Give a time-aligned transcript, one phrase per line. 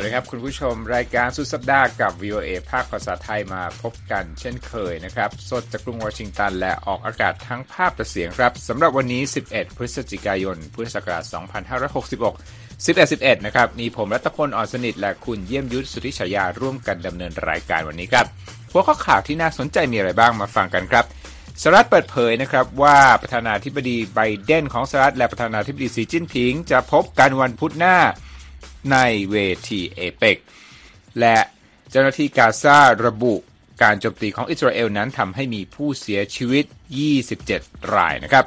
[0.00, 11.24] วัสดีครับ คุณผู้ชมรายการสุดสัปดาห์กับ VOA ภาคภาษาไทยมาพบกันเช่นเคยนะครับ สดจากกรุงวอชิงตันและออกอากาศทั้งภาพและเสียงครับสำหรับวันนี้ 11 พฤศจิกายน พุทธศักราช
[11.84, 18.26] 2566 11 11 นะครับ มีผมรัตพลอ่อนสนิท และคุณเยี่ยมยุทธสุธิชายาร่วมกันดำเนินรายการวันนี้ครับ
[18.72, 21.04] หัวข้อข่าวที่น่าสนใจมีอะไรบ้างมาฟังกันครับ
[21.62, 27.96] สหรัฐเปิดเผยนะครับว่าประธานาธิบดีไบเดนของสหรัฐและประธานาธิบดีสีจิ้นผิง จะพบกันวันพุธหน้า
[28.92, 28.96] ใน
[29.30, 29.36] เว
[29.68, 30.36] ทีเอเปก
[31.20, 31.38] และ
[31.90, 33.34] เจ้าหน้าที่กาซาระบุ
[33.82, 36.64] การโจมตีของอิสราเอลนั้นทำให้มีผู้เสียชีวิต
[37.28, 38.44] 27 รายนะครับ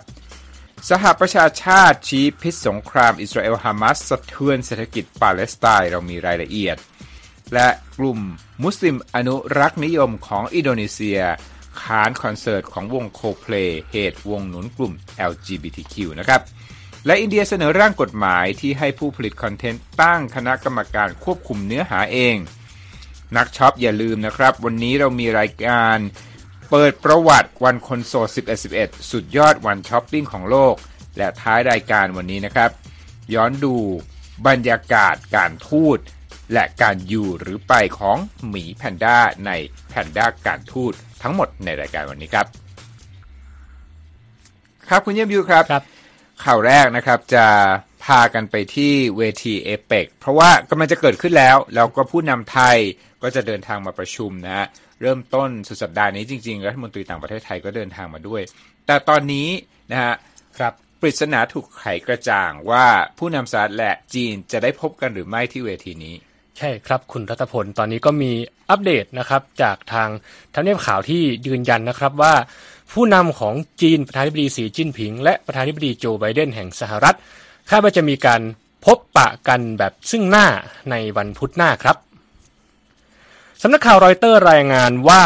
[0.90, 6.78] สหประชาชาติชี้พิษสงครามอิสราเอลฮามาสสะเทือนเศรษฐกิจปาเลสไตน์เรามีรายละเอียด
[7.54, 8.20] และกลุ่ม
[8.64, 11.20] มุสลิมอนุรักษ์นิยมของอินโดนีเซีย
[11.82, 13.56] ค้านคอนเสิร์ตของวงโคเพล
[13.92, 14.94] เหตุวงหนุนกลุ่ม
[15.30, 16.42] LGBTQ นะครับ
[17.06, 22.36] และอินเดียเสนอร่างกฎหมายที่ให้ผู้ผลิตคอนเทนต์ตั้งคณะกรรมการควบคุมเนื้อหาเอง
[23.38, 25.98] นักช็อปอย่าลืมนะครับ วันนี้เรามีรายการ
[26.70, 28.30] เปิดประวัติวันคนโสด
[28.70, 30.76] 1111 สุดยอดวันช้อปปิ้งของโลก
[31.18, 32.70] และท้ายรายการวันนี้นะครับ
[33.34, 33.76] ย้อนดู
[34.48, 36.00] บรรยากาศการทูต
[36.54, 39.52] และการอยู่หรือไปของหมีแพนด้าใน
[39.90, 42.46] แพนด้าการทูตทั้งหมดในรายการวันนี้ครับ
[44.90, 45.84] ครับคุณเยี่ยมยูครับครับ
[46.46, 47.46] ข่าวแรกนะครับจะ
[48.06, 52.78] พากันไปที่เวทีเอเปกเพราะว่ากำลังจะเกิดขึ้นแล้ว แล้วก็ผู้นำไทย
[53.24, 54.68] ก็จะเดินทางมาประชุมนะฮะ
[55.02, 58.42] เริ่มต้นสุดสัปดาห์นี้จริงๆ รัฐมนตรีต่างประเทศไทยก็เดินทางมาด้วย
[58.86, 59.48] แต่ตอนนี้
[59.92, 60.14] นะฮะ
[60.60, 62.86] ครับปริศนาถูกไขกระจ่างว่า
[63.18, 66.16] ผู้นำสหรัฐและจีนจะได้พบกันหรือไม่ที่เวทีนี้
[66.58, 68.32] ใช่ครับคุณรัตพลตอนนี้ก็มี
[68.70, 70.10] อัปเดตนะครับจากททาง
[70.54, 72.34] ทำเนียบขาวที่ยืนยันนะครับว่า
[72.94, 77.16] ผู้นำของจีนประธานาธิบดีสีจิ้นผิง และประธานาธิบดีโจไบเดนแห่งสหรัฐ
[77.70, 78.42] คาดว่าจะมีการ
[78.86, 80.48] พบปะกันแบบซึ่งหน้า
[80.92, 81.98] ในวันพุธหน้าครับ
[83.62, 85.22] สำนักข่าวรอยเตอร์รายงานว่า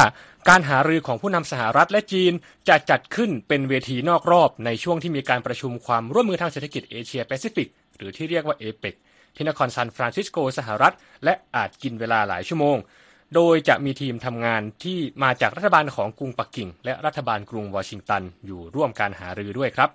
[0.50, 2.34] การหารือของผู้นำสหรัฐและจีน
[2.70, 7.68] จะจัดขึ้นเป็นเวทีนอกรอบในช่วงที่มีการประชุมความร่วมมือทางเศรษฐกิจเอเชียแปซิฟิก
[7.98, 8.96] หรือที่เรียกว่าเอเปก
[9.36, 10.94] ที่นครซานฟรานซิสโกสหรัฐ
[11.24, 12.78] และอาจกินเวลาหลายชั่วโมง
[13.36, 19.90] โดยจะมีทีมทำงานที่มาจากรัฐบาลของกรุงปักกิ่ง และรัฐบาลกรุงวอชิงตันอยู่ร่วมการหารือด้วยครับ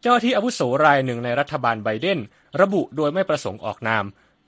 [0.00, 2.18] เจ้าที่อาวุโสรายหนึ่งในรัฐบาลไบเดน
[2.60, 4.04] ระบุโดยไม่ประสงค์ออกนาม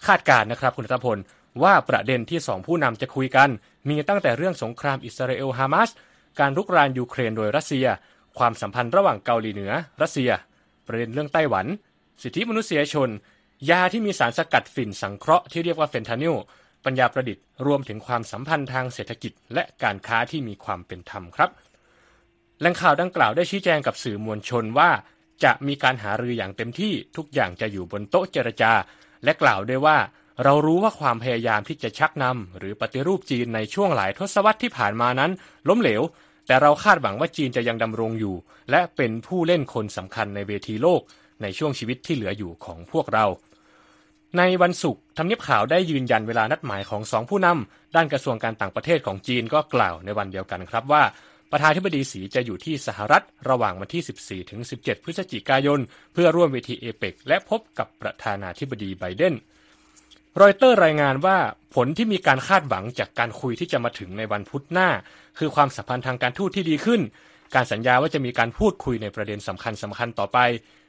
[0.07, 1.19] คาดการนะครับคุณรัตพล
[1.63, 3.49] ว่าประเด็นที่สองผู้นำจะคุยกัน
[3.89, 5.91] มีตั้งแต่เรื่องสงครามอิสราเอลฮามาส
[6.41, 7.87] การรุกรานยูเครนโดยรัสเซีย
[8.39, 9.73] ความสัมพันธ์ระหว่างเกาหลีเหนือ
[10.03, 10.31] รัสเซีย
[10.87, 11.67] ประเด็นเรื่องไต้หวัน
[12.23, 13.09] สิทธิมนุษยชน
[13.71, 16.35] ยาที่มีสารสกัดฝิ่นสังเคราะห์ที่เรียกว่าเฟนทานิล
[16.89, 21.51] ปัญญาประดิษฐ์ รวมถึงความสัมพันธ์ทางเศรษฐกิจ และการค้าที่มีความเป็นธรรมครับ
[22.61, 24.91] แหล่งข่าวดังกล่าวได้ชี้แจงกับสื่อมวลชนว่า
[25.45, 28.73] จะมีการหารืออย่างเต็มที่ทุกอย่างจะอยู่บนโต๊ะเจรจา
[29.25, 29.99] และกล่าวด้วยว่า
[30.45, 35.31] เรารู้ว่าความพยายามที่จะชักนำหรือปฏิรูปจีนในช่วงหลายทศวรรษที่ผ่านมานั้น
[35.69, 36.03] ล้มเหลว
[36.47, 38.35] แต่เราคาดหวังว่าจีนจะยังดำรงอยู่
[38.71, 41.01] และเป็นผู้เล่นคนสำคัญในเวทีโลก
[41.43, 43.27] ในช่วงชีวิตที่เหลืออยู่ของพวกเรา
[44.37, 51.03] ในวันศุกร์ทำเนียบข่าวได้ยืนยันเวลานัดหมายของสองผู้นำด้านกระทรวงการต่างประเทศของจีนก็กล่าวในวันเดียวกันครับว่า
[51.51, 55.81] ประธานธิบดีสีจะอยู่ที่สหรัฐระหว่างวันที่ 14 ถึง 17 พฤศจิกายน
[56.13, 59.35] เพื่อร่วมเวทีเอเปกและพบกับประธานาธิบดีไบเดน
[60.41, 61.37] รอยเตอร์รายงานว่า
[61.75, 64.89] ผลที่มีการคาดหวังจากการคุยที่จะมาถึงในวันพุธหน้า
[65.39, 67.01] คือความสัมพันธ์ทางการทูตที่ดีขึ้น
[67.55, 70.39] การสัญญาว่าจะมีการพูดคุยในประเด็นสำคัญสำคัญต่อไป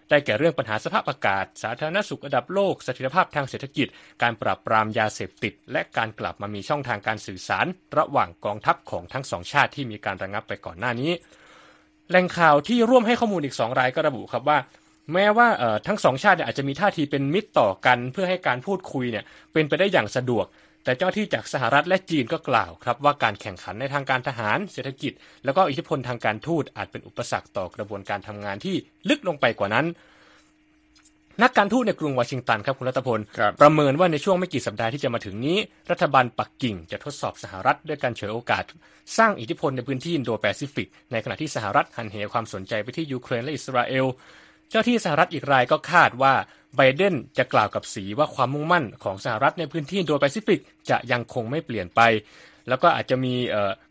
[0.10, 3.88] ได้แก่เรื่องปัญหาสภาพอากาศ สาธารณสุขระดับโลกสถิรภาพทางเศรษฐกิจ
[4.22, 7.66] การปราบปรามยาเสพติด และการกลับมามีช่องทางการสื่อสาร
[7.98, 11.12] ระหว่างกองทัพของทั้งสองชาติที่มีการระงับไปก่อนหน้านี้
[12.10, 14.58] แหล่งข่าวที่ร่วมให้ข้อมูลอีกสองรายก็ระบุครับว่า
[15.14, 15.48] แม้ว่า
[15.88, 19.24] ทั้งสองชาติอาจจะมีท่าทีเป็นมิตรต่อกัน เพื่อให้การพูดคุยเนี่ย
[19.54, 20.46] เป็นไปได้อย่างสะดวก
[20.84, 25.14] แต่เจ้าที่จากสหรัฐและจีนก็กล่าวครับว่าการแข่งขันในทางการทหาร เศรษฐกิจ
[25.46, 28.76] แล้วก็อิทธิพลทางการทูตอาจเป็นอุปสรรคต่อกระบวนการทำงานที่
[29.10, 29.86] ลึกลงไปกว่านั้น
[31.44, 33.20] นักการทูตในกรุงวอชิงตันครับคุณรัตพล
[33.62, 35.58] ประเมินว่าในช่วงไม่กี่สัปดาห์ที่จะมาถึงนี้
[35.92, 38.64] รัฐบาลปักกิ่งจะทดสอบสหรัฐด้วยการเฉยโอกาส
[39.18, 44.06] สร้างอิทธิพลในพื้นที่อินโดแปซิฟิกในขณะที่สหรัฐหันเหความสนใจไปที่ยูเครนและอิสราเอล
[44.70, 46.34] เจ้าที่สหรัฐอีกรายก็คาดว่า
[46.76, 52.02] ไบเดนจะกล่าวกับสีว่าความมุ่งมั่นของสหรัฐในพื้นที่อินโดแปซิฟิกจะยังคงไม่เปลี่ยนไป
[52.70, 53.34] แล้วก็อาจจะมี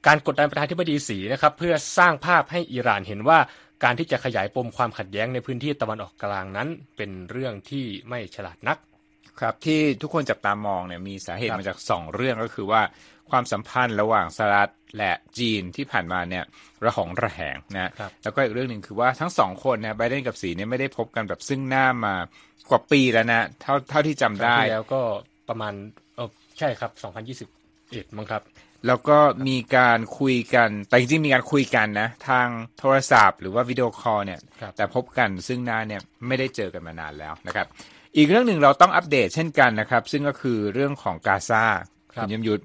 [0.06, 3.38] การกดดันประธานาธิบดีสีนะครับเพื่อสร้างภาพให้อิหร่านเห็นว่า
[3.84, 8.78] การที่จะขยายปมความขัดแย้งในพื้นที่ตะวันออกกลางนั้น เป็นเรื่องที่ไม่ฉลาดนัก
[9.40, 12.82] ครับที่ทุกคนจับตามองเนี่ยมีสาเหตุมาจากสองเรื่องก็คือว่า
[13.30, 16.44] ความสัมพันธ์ระหว่างสหรัฐและจีนที่ผ่านมาเนี่ย
[16.84, 17.90] ระหองระแหงนะ
[18.22, 22.14] แล้วก็อีกเรื่องหนึ่งคือว่าทั้งสองคนเนี่ยไบเดนกับสีเนี่ยไม่ได้พบกันแบบซึ่งหน้ามา
[22.70, 25.00] กว่าปีแล้วนะเท่าเท่าที่จำได้แล้วก็
[25.48, 25.74] ประมาณ
[26.16, 26.28] เออ
[26.58, 26.90] ใช่ครับ
[27.54, 28.42] 2021มั้งครับ
[28.86, 32.48] แล้วก็มีการคุยกัน แต่จริงๆมีการคุยกันนะ ทาง
[32.78, 37.66] โทรศัพท์หรือว่าวิดีโอคอลเนี่ยครับแต่พบกันซึ่งหน้าเนี่ยไม่ได้เจอกันมานานแล้วนะครับ
[38.16, 41.64] อีกเรื่องหนึ่งเราต้องอัปเดตเช่นกันนะครับ ซึ่งก็คือเรื่องของกาซา
[42.18, 42.62] ครับณยมยุทธ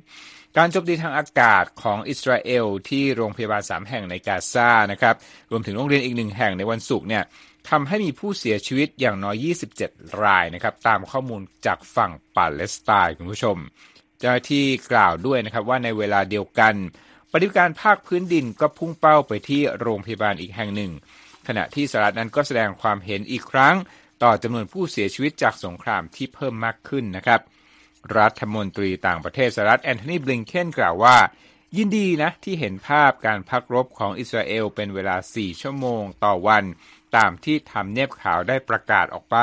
[0.57, 5.15] การโจมตีทางอากาศของอิสราเอลที่โรงพยาบาลสามแห่งในกาซานะครับ
[5.51, 7.23] รวมถึงโรงเรียนอีกหนึ่งแห่งในวันศุกร์เนี่ย
[7.69, 9.45] ทำให้มีผู้เสียชีวิตอย่างน้อย
[9.83, 13.57] 27 รายนะครับตามข้อมูลจากฝั่งปาเลสไตน์คุณผู้ชม
[14.19, 16.73] เจ้าหน้าที่กล่าวด้วยนะครับว่าในเวลาเดียวกัน
[17.31, 20.91] ปฏิบัติการภาคพื้นดินก็พุ่งเป้าไปที่โรงพยาบาลอีกแห่งหนึ่ง
[21.47, 23.75] ขณะที่สหรัฐนั้นก็แสดงความเห็นอีกครั้ง
[24.23, 27.41] ต่อจำนวนผู้เสียชีวิตจากสงครามที่เพิ่มมากขึ้นนะครับ
[28.19, 31.17] รัฐมนตรีต่างประเทศสหรัฐแอนโทนีบลิงเคนกล่าวว่า
[31.77, 36.63] ยินดีนะที่เห็นภาพการพักรบของอิสราเอลเป็นเวลา 4 ชั่วโมงต่อวัน
[37.15, 39.37] ตามที่ทำเนียบข่าวได้ประกาศออกไป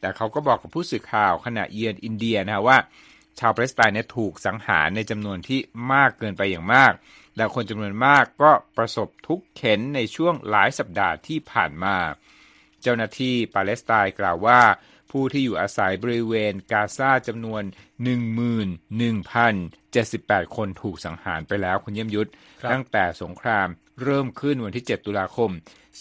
[0.00, 2.78] แต่เขาก็บอกกับผู้สื่อข่าวขณะเยือนอินเดียนะว่า
[3.38, 5.60] ชาวปาเลสไตน์เนี่ยถูกสังหารในจำนวนที่
[5.92, 6.92] มากเกินไปอย่างมาก
[7.36, 11.96] และคนจำนวนมากก็ประสบทุกข์เข็นในช่วงหลายสัปดาห์ที่ผ่านมา
[12.82, 14.60] เจ้าหน้าที่ปาเลสไตน์กล่าวว่า
[15.12, 17.62] ผู้ที่อยู่อาศัยบริเวณกาซาจำนวน
[19.28, 22.30] 11,078 คนถูกสังหารไปแล้วคุณเยี่ยมยุทธ
[22.60, 23.68] ครับตั้งแต่สงคราม
[24.02, 25.50] เริ่มขึ้นวันที่ 7 ตุลาคม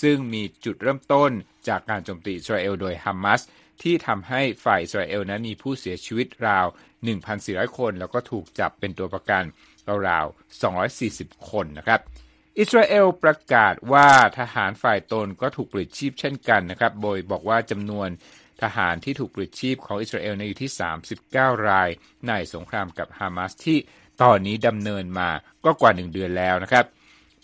[0.02, 1.32] ซึ่งมีจุดเริ่มต้น
[1.68, 3.42] จากการโจมตีอิสราเอลโดยฮัมมัส
[3.82, 6.66] ที่ทำให้ฝ่ายอิสราเอลนั้นมีผู้เสียชีวิตราว
[7.22, 9.44] 1,400 คน แล้วก็ถูกจับเป็นตัวประกัน
[10.10, 12.00] ราวๆ240 คนนะครับ
[12.60, 14.10] อิสราเอลประกาศว่า
[14.40, 18.10] ทหารฝ่ายตนก็ถูกปลิดชีพเช่นกันนะครับ โดยบอกว่าจำนวน
[18.64, 20.72] ทหารที่ถูกปลิดชีพของอิสราเอลในอยู่ที่
[21.18, 21.90] 39 ราย
[22.28, 23.78] ในสงครามกับฮามาสที่
[24.22, 25.30] ตอนนี้ดำเนินมา
[25.66, 26.86] ก็กว่า 1 เดือนแล้วนะครับ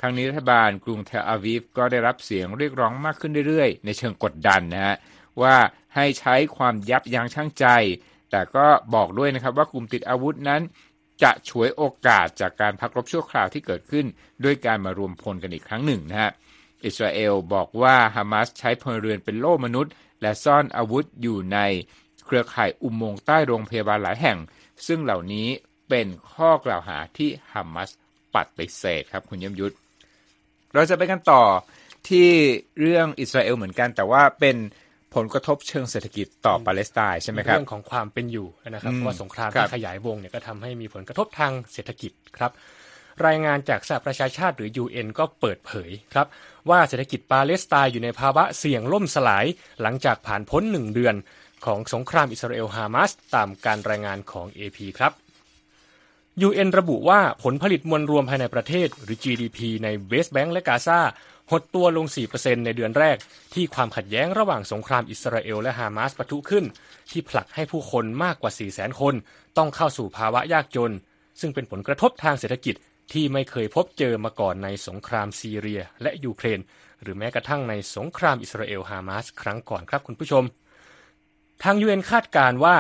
[0.02, 4.96] ทางนี้รัฐบาลกรุงเทลอาวีฟก็ได้รับเสียงเรียกร้องมากขึ้นเรื่อยๆ ในเชิงกดดันนะฮะ
[5.42, 5.56] ว่า
[5.96, 7.66] ให้ใช้ความยับยั้งชั่งใจ
[8.32, 8.66] แต่ก็
[8.96, 10.62] บอกด้วยนะครับว่ากลุ่มติดอาวุธนั้น
[11.24, 14.06] จะฉวยโอกาสจากการพักรบชั่วคราวที่เกิดขึ้น
[14.44, 16.32] ด้วยการมารวมพลกันอีกครั้งหนึ่งนะฮะ
[16.86, 21.60] อิสราเอลบอกว่าฮามาสใช้พลเรือนเป็นโล่มนุษย์ และซ่อนอาวุธอยู่ใน
[22.26, 24.38] เครือข่ายอุโมงค์ใต้โรงพยาบาลหลายแห่ง
[24.88, 25.48] ซึ่งเหล่านี้
[25.90, 27.90] เป็นข้อกล่าวหาที่ฮามาส
[28.36, 29.76] ปฏิเสธครับคุณเยี่ยมยุทธ
[30.74, 31.44] เราจะไปกันต่อ
[32.10, 32.30] ที่
[32.80, 34.58] เรื่องอิสราเอลเหมือนกัน แต่ว่าเป็น
[35.16, 42.52] ผลกระทบเชิงเศรษฐกิจต่อปาเลสไตน์ใช่ไหมครับเรื่องของความเป็นอยู่นะครับอืมเพราะว่าสงครามครัที่บขยายวงเนี่ยก็ทำให้มีผลกระทบทางเศรษฐกิจครับ
[43.28, 46.28] รายงานจากสหประชาชาติหรือ UN ก็เปิดเผยครับ
[46.70, 49.46] ว่าเศรษฐกิจปาเลสไตน์อยู่ในภาวะเสี่ยงล่มสลาย
[49.82, 51.16] หลังจากผ่านพ้นหนึ่งเดือน
[51.66, 55.12] ของสงครามอิสราเอลฮามาสตามการรายงานของ AP ครับ
[56.48, 61.00] UN ระบุว่าผลผลิตมวลรวมภายในประเทศ หรือ GDP ในเวสต์แบงก์และกาซา
[61.52, 62.06] หดตัวลง
[62.36, 63.18] 4%ในเดือนแรก
[63.54, 66.66] ที่ความขัดแย้งระหว่างสงครามอิสราเอลและฮามาสปะทุขึ้น
[67.12, 69.14] ที่ผลักให้ผู้คนมากกว่า 400,000 คน
[69.58, 70.94] ต้องเข้าสู่ภาวะยากจน
[71.40, 72.76] ซึ่งเป็นผลกระทบทางเศรษฐกิจ
[73.12, 76.60] ที่ไม่เคยพบเจอมาก่อนในสงครามซีเรียและยูเครน
[77.02, 80.44] หรือแม้กระทั่งในสงครามอิสราเอลฮามาสครั้งก่อนครับคุณผู้ชม
[81.64, 82.76] ทาง UN คาดการณ์ว่า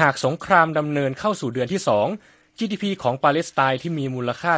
[0.00, 1.80] หากสงครามดำเนินเข้าสู่เดือนที่
[2.20, 4.52] 2 GDP ของปาเลสไตน์ที่มีมูลค่า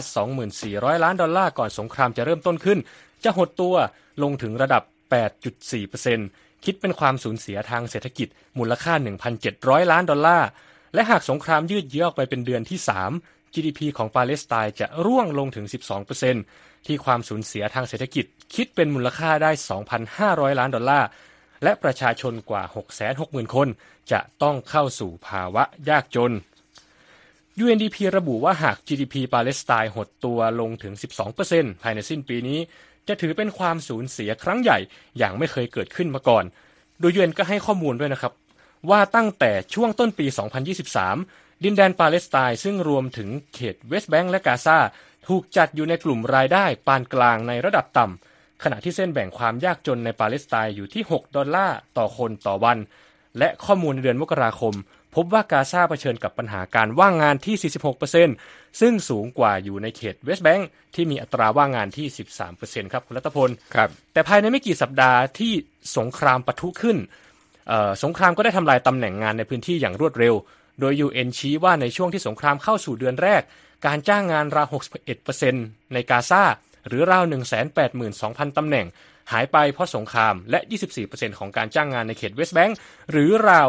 [0.50, 2.78] 24,000 ล้านดอลลาร์ก่อนสงครามจะเริ่มต้นขึ้น
[3.24, 3.74] จะหดตัว
[4.22, 4.82] ลงถึงระดับ
[5.52, 8.94] 8.4%คิดเป็นความสูญเสียทางเศรษฐกิจมูลค่า
[9.42, 10.48] 1,700 ล้านดอลลาร์
[10.94, 12.78] และหากสงครามยืดเยื้อออกไปเป็นเดือนที่
[13.14, 15.66] 3 GDP ของปาเลสไตน์จะร่วงลงถึง
[16.26, 19.50] 12%ที่ความสูญเสียทางเศรษฐกิจคิดเป็นมูลค่าได้
[20.04, 21.08] 2,500 ล้านดอลลาร์
[21.62, 22.62] และประชาชนกว่า
[23.08, 23.68] 660,000 คน
[24.12, 26.32] จะต้องเข้าสู่ภาวะยากจน
[27.64, 30.94] UNDP ระบุว่าหาก GDP ปาเลสไตน์หดตัวลงถึง
[31.38, 32.58] 12%ภายในสิ้นปีนี้
[33.08, 34.78] จะถือเป็นความสูญเสียครั้งใหญ่
[35.18, 36.44] อย่างไม่เคยเกิดขึ้นมาก่อน
[37.00, 38.32] โดย UN ก็ให้ข้อมูลด้วยนะครับ
[38.90, 40.26] ว่าตั้งแต่ช่วงต้นปี
[40.92, 44.78] 2023 ดินแดนปาเลสไตน์ซึ่งรวมถึงเขตเวสต์แบงก์และกาซา
[45.28, 52.78] ถูกจัดอยู่ในกลุ่มรายได้ปานกลางในระดับต่ำ ขณะที่เส้นแบ่งความยากจนในปาเลสไตน์อยู่ที่ 6 ดอลลาร์ต่อคนต่อวัน
[53.38, 54.74] และข้อมูลในเดือนมกราคม
[55.14, 57.72] พบว่ากาซาเผชิญกับปัญหาการว่างงานที่
[58.22, 62.06] 46%ซึ่งสูงกว่าอยู่ในเขตเวสต์แบงก์ที่มีอัตราว่างงานที่
[62.50, 65.52] 13%ครับคุณรัตพลครับ แต่ภายในไม่กี่สัปดาห์ที่
[65.98, 66.98] สงครามปะทุขึ้น
[67.68, 70.34] เอ่อสงครามก็ได้ทำลายตำแหน่งงานในพื้นที่อย่างรวดเร็ว
[70.80, 73.42] โดย UN ชี้ว่าในช่วงที่สงครามเข้าสู่เดือนแรก
[73.86, 74.66] การจ้างงานราว
[75.30, 76.42] 61%ในกาซา
[76.88, 77.24] หรือราว
[77.90, 78.86] 182,000 ตำแหน่ง
[79.32, 80.60] หายไปเพราะสงคราม และ
[81.00, 82.78] 24%ของการจ้างงานในเขตเวสต์แบงก์
[83.10, 83.68] หรือราว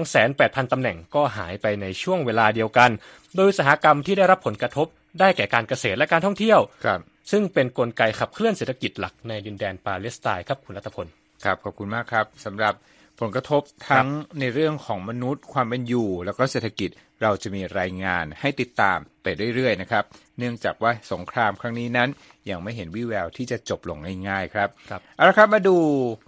[0.00, 2.90] 28,000 ตำแหน่งก็หายไปในช่วงเวลาเดียวกัน
[3.34, 4.86] โดยอุตสาหกรรมที่ได้รับผลกระทบ
[5.20, 7.00] ได้แก่การเกษตรและการท่องเที่ยวครับ
[7.30, 11.06] ซึ่งเป็นกลไกขับเคลื่อนเศรษฐกิจหลักในดินแดนปาเลสไตน์ครับคุณรัตพล
[11.44, 12.74] ครับ ขอบคุณมากครับสำหรับ
[13.20, 14.08] ผลกระทบทั้ง
[14.40, 16.90] ในเรื่องของมนุษย์ความเป็นอยู่ แล้วก็เศรษฐกิจ
[17.22, 20.04] เราจะมีรายงานให้ติดตามไปเรื่อยๆนะครับ
[20.38, 22.08] เนื่องจากว่าสงครามครั้งนี้นั้น
[22.50, 25.76] ยังไม่เห็นวิแววที่จะจบลงง่ายๆครับครับเอาละครับมาดู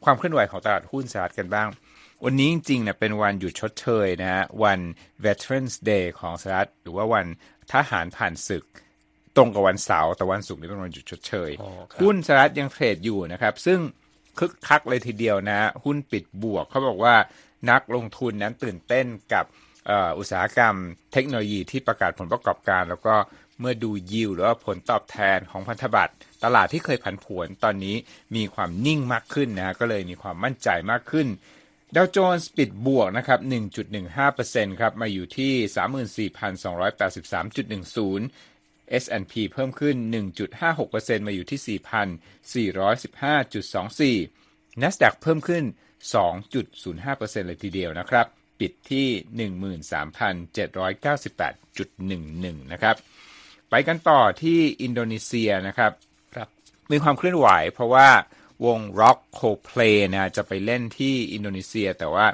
[0.04, 1.68] ความเคลื่อนไหวของตลาดหุ้นสหรัฐกันบ้าง
[2.24, 4.80] วันนี้จริงๆเนี่ยเป็นวันหยุดชดเชยนะฮะวัน
[5.24, 7.26] Veterans Day ของสหรัฐหรือว่าวัน
[7.72, 8.64] ทหารผ่านศึก
[9.36, 13.78] ตรงกับวันเสาร์แต่วันศุกร์นี่เป็นวันหยุดชดเชยอ๋อครับหุ้นสหรัฐยังเทรดอยู่นะครับ ซึ่ง
[14.38, 17.14] คึกคักเลยทีเดียวนะ หุ้นปิดบวกเขาบอกว่า
[17.70, 19.44] นักลงทุนนั้นตื่นเต้นกับ
[20.18, 20.74] อุตสาหกรรม
[21.12, 23.14] เทคโนโลยีที่ประกาศผลประกอบการ แล้วก็
[23.60, 26.14] เมื่อดูยิวหรือว่าผลตอบแทนของพันธบัตร
[26.44, 27.96] ตลาดที่เคยผันผวนตอนนี้
[28.36, 31.26] มีความนิ่งมากขึ้นนะก็เลยมีความมั่นใจมากขึ้น
[31.96, 33.40] ดาวโจนส์ปิดบวกนะครับ
[34.10, 35.52] 1.15%ครับ มาอยู่ที่
[36.30, 38.20] 34,283.10
[39.02, 39.96] S&P เพิ่มขึ้น
[40.60, 41.78] 1.56%มาอยู่ที่
[44.16, 45.64] 4,415.24 NASDAQ เพิ่มขึ้น
[46.54, 48.26] 2.05%เลยทีเดียวนะครับ
[48.60, 49.08] ปิดที่
[51.86, 52.96] 13,798.11 นะครับ
[53.70, 55.92] ไปกันต่อที่อินโดนีเซียนะครับ
[56.34, 56.48] ครับ
[56.92, 58.08] มีความเคลื่อนไหวเพราะว่า
[58.66, 62.26] วง Rock Coldplay นะจะไปเล่นที่อินโดนีเซีย แต่ว่า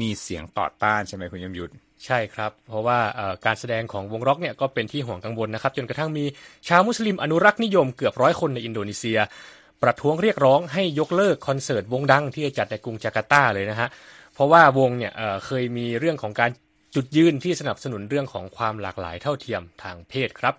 [0.00, 1.72] มีเสียงต่อต้านใช่ไหมคุณยมยุทธ
[2.06, 2.98] ใช่ครับ เพราะว่า
[3.46, 6.24] การแสดงของวงร็อกเนี่ยก็เป็นที่ห่วงกังวลนะครับ จนกระทั่งมี
[6.68, 9.18] ชาวมุสลิมอนุรักษ์นิยมเกือบร้อยคนในอินโดนีเซีย
[9.82, 13.88] ประท้วงเรียกร้องให้ยกเลิกคอนเสิร์ตวงดังที่จะจัดในกรุงจาการ์ตาเลยนะฮะ
[14.34, 16.50] เพราะว่าวงเนี่ยเอ่อเคยมีเรื่องของการ
[16.94, 20.54] จุดยืนที่สนับสนุนเรื่องของความหลากหลายเท่าเทียมทางเพศครับ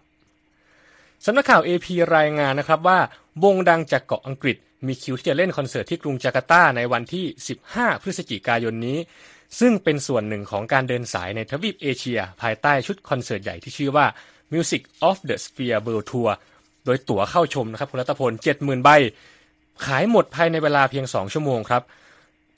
[1.26, 3.00] สำนักข่าว AP รายงานนะครับว่า
[3.44, 7.26] วงดังจากเกาะอังกฤษมีคิวที่จะเล่นคอนเสิร์ตที่กรุงจาการ์ตาในวันที่
[7.64, 8.98] 15 พฤศจิกายนนี้
[9.60, 14.06] ซึ่งเป็นส่วนหนึ่งของการเดินสายในทวีปเอเชีย ภายใต้ชุดคอนเสิร์ตใหญ่ที่ชื่อว่า
[14.54, 16.30] Music of the Sphere World Tour
[16.86, 18.90] โดยตั๋วเข้าชมนะครับคุณรัตพล 70,000 ใบ
[19.86, 21.84] ขายหมดภายในเวลาเพียง 2 ชั่วโมงครับ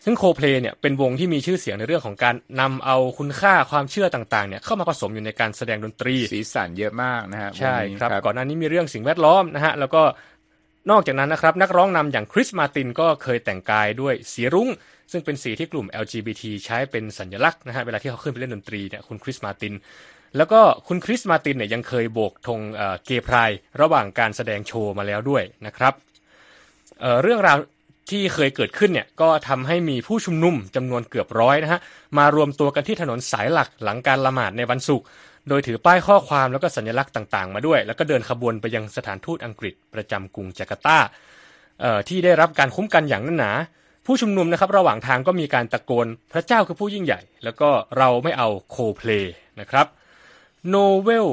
[0.06, 10.02] ซึ่งโคเพลเนี่ยเป็นวงที่มีชื่อเสียงในเรื่องของการนำเอาคุณค่าความเชื่อต่างๆเนี่ยเข้ามาผสมอยู่ในการแสดงดนตรี สีสันเยอะมากนะฮะใช่วงนี้ครับ ก่อนหน้านี้มีเรื่องสิ่งแวดล้อมนะฮะแล้วก็
[10.90, 14.70] นอกจากนั้นนะครับนักร้องนำอย่างคริสมาตินก็เคยแต่งกายด้วยสีรุ้ง
[15.12, 19.74] ซึ่งเป็นสีที่กลุ่ม LGBT ใช้เป็นสัญลักษณ์นะฮะเวลาที่เขาขึ้นไปเล่นดนตรีเนี่ยคุณคริสมาติน
[20.38, 22.60] แล้วก็คุณคริสมาตินเนี่ยยังเคยโบกธง
[23.06, 23.52] เกย์พราย
[23.82, 25.94] ระหว่างการแสดงโชว์มาแล้วด้วยนะครับ
[27.02, 27.58] เเรื่องราว
[28.10, 31.80] ที่เคยเกิดขึ้นเนี่ยก็ทำให้มีผู้ชุมนุมจำนวนเกือบร้อยนะฮะ
[32.18, 35.06] มารวมตัวกันที่ถนนสายหลักหลังการละหมาดในวันศุกร์
[35.50, 40.98] โดยถือป้ายข้อความแล้วก็สัญลักษณ์ต่างๆ มาด้วย แล้วก็เดินขบวนไปยังสถานทูตอังกฤษประจำกรุงจาการ์ตา
[42.08, 43.52] ที่ได้รับการคุ้มกันอย่างแน่นหนา
[44.06, 49.10] ผู้ชุมนุมนะครับระหว่างทางก็มีการตะโกนพระเจ้าคือผู้ยิ่งใหญ่ แล้วก็เราไม่เอาโคเพล
[49.60, 49.88] นะครับ
[50.70, 51.28] โนเวล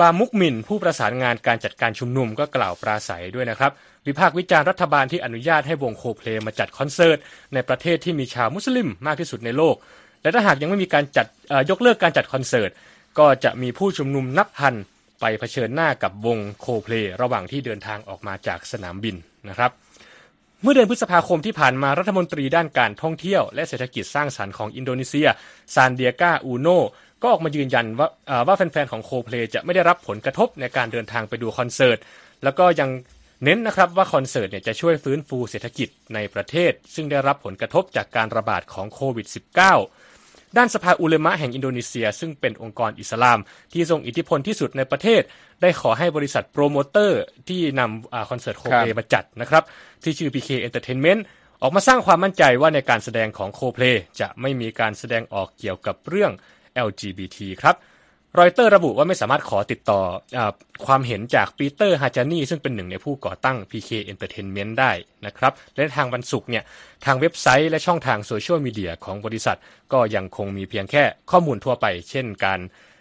[0.00, 3.72] บามุกมิน ผู้ประสานงานการจัดการชุมนุมก็กล่าวปราศัยด้วยนะครับ
[4.06, 7.18] วิพากษ์วิจารณ์รัฐบาลที่อนุญาตให้วงโคเพลมาจัดคอนเสิร์ต
[7.54, 9.76] ในประเทศที่มีชาวมุสลิมมากที่สุดในโลก
[10.22, 11.26] และถ้าหากยังไม่มีการจัด
[11.70, 12.70] ยกเลิกการจัดคอนเสิร์ต
[13.18, 14.74] ก็จะมีผู้ชุมนุมนับพัน
[15.20, 19.16] ไปเผชิญหน้ากับวงโคเพลระหว่างที่เดินทางออกมาจากสนามบิน
[19.48, 19.70] นะครับ
[20.62, 25.28] เมื่อเดือนพฤษภาคมที่ผ่านมารัฐมนตรีด้านการท่องเที่ยวและเศรษฐกิจสร้างสรรค์ของอินโดนีเซีย
[25.74, 26.68] ซานดิอากาอูโน
[27.22, 28.08] ก็ออกมายืนยันว่า
[28.46, 31.98] ว่าแฟนๆของโคเพลจะไม่ได้รับผลกระทบในการเดินทางไปดูคอนเสิร์ต
[32.44, 32.90] แล้วก็ยัง
[33.44, 40.03] เน้นนะครับว่าคอนเสิร์ตเนี่ยจะช่วยฟื้นฟูเศรษฐกิจในประเทศ ซึ่งได้รับผลกระทบจากการระบาดของโควิด -19
[40.56, 43.38] ด้านสภาอุเลมะแห่งอินโดนีเซีย ซึ่งเป็นองค์กรอิสลาม
[43.72, 45.22] ที่ทรงอิทธิพลที่สุดในประเทศ
[45.62, 49.62] ได้ขอให้บริษัทโปรโมเตอร์ที่นำอคอนเสิร์ตโคเพลมาจัดนะครับ
[50.02, 51.20] ที่ชื่อ PK Entertainment
[51.62, 53.84] ออกมาสร้างความมั่นใจว่าในการแสดงของโคเพล
[54.20, 56.32] จะไม่มีการแสดงออกเกี่ยวกับเรื่อง
[56.88, 57.76] LGBT ครับ
[58.40, 60.00] รอยเตอร์ระบุว่าไม่สามารถขอติดต่อ
[60.38, 60.52] อา
[60.86, 64.92] ความเห็นจากปีเตอร์ฮาจานีซึ่งเป็นหนึ่งในผู้ก่อตั้ง PK Entertainment ได้
[65.26, 66.64] นะครับ และทางวันศุกร์เนี่ย
[67.04, 69.58] ทางเว็บไซต์และช่องทางโซเชียลมีเดียของบริษัท
[69.92, 72.60] ก็ยังคงมีเพียงแค่ข้อมูลทั่วไป เช่นการ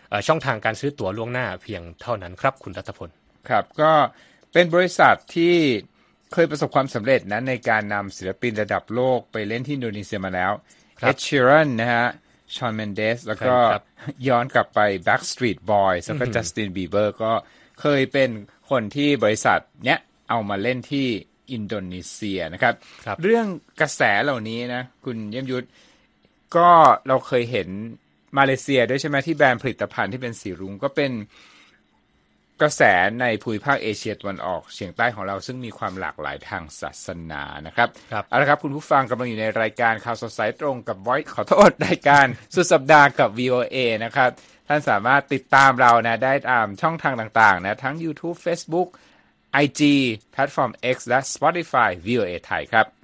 [0.09, 3.09] เอ่อช่องทางการซื้อตั๋วล่วงหน้าเพียงเท่านั้นครับคุณรัตพล
[3.49, 3.91] ครับก็
[4.53, 5.55] เป็นบริษัทที่
[6.33, 10.51] เคยประสบความสำเร็จนะในการนำศิลปินระดับโลกไปเล่นที่อินโดนีเซียมาแล้ว
[10.99, 12.07] ครับ Ed Sheeran นะฮะ
[12.55, 13.83] Shawn Mendes แล้วก็ครับ
[14.27, 17.31] ย้อนกลับไป Backstreet Boys แล้วก็ Justin Bieber ก็
[17.81, 18.29] เคยเป็น
[18.69, 21.07] คนที่บริษัทเนี้ยเอามาเล่นที่
[21.51, 22.73] อินโดนีเซียนะครับ
[23.05, 23.45] ครับเรื่อง
[23.81, 25.67] กระแสเหล่านี้นะ คุณเยี่ยมยุทธ
[26.55, 26.69] ก็
[27.07, 27.69] เราเคยเห็น
[28.37, 31.11] มาเลเซียด้วยใช่ไหมที่แบรนด์ผลิตภัณฑ์ที่เป็นสีรุ้งก็เป็น
[32.61, 32.81] กระแส
[33.21, 44.29] ในภูมิภาคเอเชียตะวันออกเฉียงใต้ของเราซึ่งมีความหลากหลายทางศาสนานะครับครับเอาละครับคุณผู้ฟังกำลังอยู่ในรายการข่าวสดสายตรงกับ Voice ขอโทษรายการสุดสัปดาห์กับ VOA นะครับ
[44.67, 48.89] ท่านสามารถติดตามเรานะได้ตามช่องทางต่างๆนะทั้ง YouTube Facebook
[49.63, 49.81] IG
[50.31, 53.02] แพลตฟอร์ม X และ Spotify VOA ไทยครับ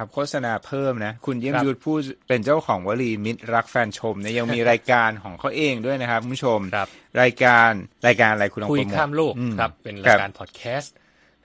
[0.00, 1.96] ทำโฆษณาเพิ่มนะ คุณเยี่ยมครับยุทธผู้
[2.28, 6.88] เป็นเจ้าของวลีมิตรรักแฟนชมเนี่ยยังมีรายการของเขาเองด้วยนะครับคุณผู้ชมครับ
[7.22, 7.70] รายการ
[8.06, 10.94] รายการอะไรคุณลองคุยโปรโทข้ามโลกอืครับเป็นครารัยบการพอดแคสต์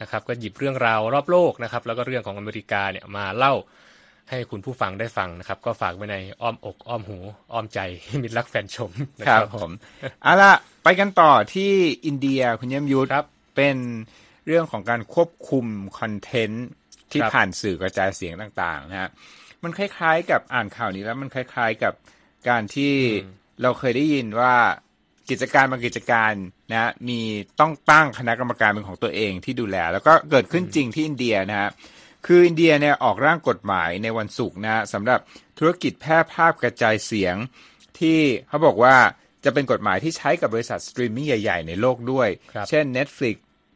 [0.02, 3.54] นะครับก็หยิบเรื่องราวรอบโลกนะครับ แล้วก็เรื่องของอเมริกาเนี่ยมาเล่า
[4.30, 7.18] ให้คุณผู้ฟังได้ฟังนะครับ ก็ฝากไว้ในอ้อมอกอ้อมหู
[7.54, 7.80] อ้อมใจ
[8.24, 9.72] มิตรรักแฟนชมนะคครัรับบผม
[10.24, 11.72] เอาล่ะไปกันต่อที่
[12.06, 13.78] อินเดียคุณเยี่ยมยุทธครับเป็น
[14.48, 15.66] เรื่องของการควบคุม
[16.00, 16.66] คอนเทนต์
[17.12, 19.10] ที่ครับผ่านสื่อกระจายเสียงต่างๆนะฮะ
[19.64, 21.94] มันคล้ายๆ กับอ่านข่าวนี้แล้วมันคล้าย ๆกับ
[22.50, 22.94] การที่
[23.62, 24.56] เราเคยได้ยินว่า
[25.30, 26.34] กิจการบางกิจการ
[26.72, 27.20] นะมี
[27.60, 31.70] ต้องตั้งคณะกรรมการเป็นของตัวเองที่ดูแล แล้วก็เกิดขึ้นจริงที่อินเดียนะฮะ
[32.26, 35.20] คืออินเดียเนี่ยออกร่างกฎหมายในวันศุกร์นะฮะสำหรับ
[35.60, 37.36] ธุรกิจแพร่ภาพกระจายเสียง
[38.00, 38.96] ที่เขาบอกว่า
[39.46, 43.36] จะเป็นกฎหมายที่ใช้กับบริษัทสตรีมมิ่งใหญ่ ๆ ในโลกด้วยครับเช่น Netflix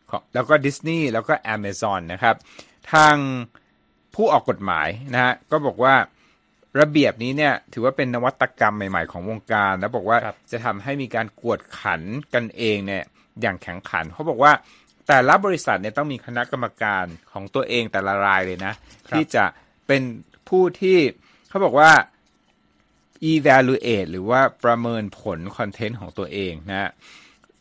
[0.09, 2.35] ของแล้วก็ Disney แล้วก็ Amazon นะครับ
[2.93, 3.15] ทาง
[4.15, 5.95] ผู้ออกกฎหมายนะฮะก็บอกว่า
[6.79, 12.01] ระเบียบนี้เนี่ยถือว่าเป็นนวัตกรรมใหม่ ๆ ของวงการ แล้วบอกว่าครับจะทำให้มีการกวดขัน
[12.33, 13.03] กันเองเนี่ย
[13.41, 14.51] อย่างแข็งขันเขาบอกว่า
[15.07, 18.73] แต่ละบริษัทเนี่ยต้องมีคณะกรรมการของตัวเองแต่ละรายเลยนะ
[19.09, 19.45] ที่จะ
[19.87, 20.01] เป็น
[20.49, 20.97] ผู้ที่
[21.49, 21.91] เขาบอกว่า
[23.31, 26.89] evaluate หรือว่าประเมินผลคอนเทนต์ของตัวเองนะฮะ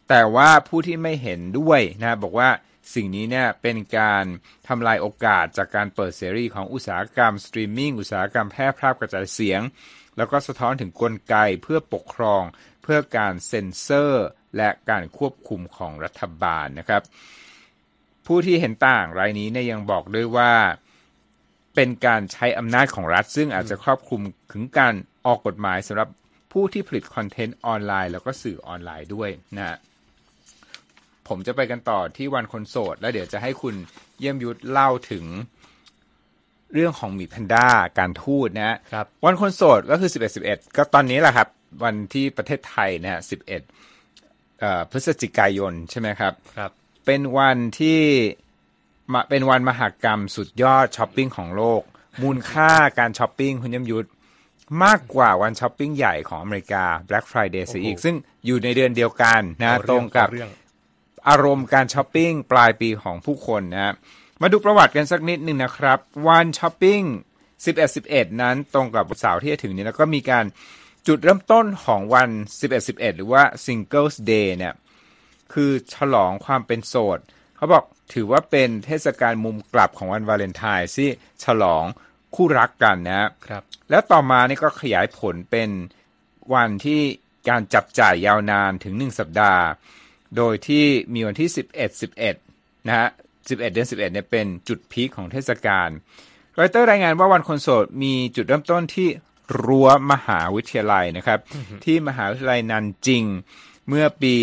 [0.09, 2.49] แต่ว่าผู้ที่ไม่เห็นด้วยนะบอกว่า
[2.95, 4.25] สิ่งนี้เนี่ยเป็นการ
[4.69, 9.61] ทำลายโอกาสจากการเปิดเสรีของอุตสาหกรรมสตรีมมิ่งอุตสาหกรรมแพร่ภาพกระจายเสียง
[10.17, 12.43] แล้วก็สะท้อนถึงกลไกเพื่อปกครอง
[12.83, 14.27] เพื่อการเซ็นเซอร์
[14.57, 17.03] และการควบคุมของรัฐบาลนะครับ
[18.27, 20.53] ผู้ที่เห็นต่างรายนี้เนี่ยยังบอกด้วยว่า
[21.75, 24.21] เป็นการใช้อำนาจของรัฐ ซึ่งอาจจะครอบคลุม
[24.53, 24.95] ถึงการ
[25.27, 26.09] ออกกฎหมายสำหรับ
[26.53, 29.77] ผู้ที่ผลิตคอนเทนต์ออนไลน์ แล้วก็สื่อออนไลน์ด้วยนะฮะ
[31.29, 33.75] ผมจะไปกันต่อที่วันคนโสด แล้วเดี๋ยวจะให้คุณ
[34.19, 35.25] เยี่ยมยุทธเล่าถึง
[36.75, 41.49] เรื่องของหมีแพนด้าการทูตนะฮะครับ วันคนโสดก็คือ 11 11 ก็ตอนนี้แหละครับ
[41.85, 43.47] วันที่ประเทศไทยนะฮะ11
[44.61, 46.71] เอ่อพฤศจิกายนใช่ไหมครับครับ
[47.07, 48.01] เป็นวันที่
[49.13, 51.83] มาเป็นวันมหากรรมสุดยอดช้อปปิ้งของโลก
[52.23, 54.09] มูลค่าการช้อปปิ้งคุณยมยุทธ
[54.85, 58.15] มากกว่าวันช้อปปิ้งใหญ่ของอเมริกา Black Friday เสียอีกโอ้โหซึ่ง
[58.47, 63.95] อยู่ในเดือนเดียวกันนะเอาตเอรงกับเอาเรื่องอารมณ์การช้อปปิ้งปลายปีของผู้คนนะฮะ
[64.41, 67.01] มาดูประวัติกันสักนิดหนึ่งนะครับ วันช้อปปิ้ง
[67.65, 70.45] 11 11 นั้นตรงกับเสาร์ที่จะถึงนี้แล้วก็มีการ
[71.07, 72.29] จุดเริ่มต้นของวัน
[72.61, 74.75] 11 11 หรือว่า Singles Day เนี่ย
[75.53, 77.19] คือฉลองความเป็นโสด
[77.57, 81.09] เขาบอกถือว่าเป็นเทศกาลมุมกลับของวันวาเลนไทน์ที่
[81.45, 81.85] ฉลอง
[82.35, 85.71] คู่รักกันนะฮะครับแล้วแล้วต่อมานี่ก็ขยายผลเป็น
[86.55, 87.01] วันที่
[87.49, 89.65] การจับจ่ายยาวนานถึง 1 สัปดาห์
[90.37, 92.03] โดยที่มีวันที่ 11
[92.39, 95.89] 11 นะฮะ 11 เดือน 11 เนี่ยเป็นจุดพีคของเทศกาล
[96.59, 99.09] รอยเตอร์รายงานว่าวันคนโสดมีจุดเริ่มต้นที่
[99.63, 101.39] รั้วมหาวิทยาลัยนะครับ
[101.85, 103.25] ที่มหาวิทยาลัยนันจิง
[103.89, 104.35] เมื่อปี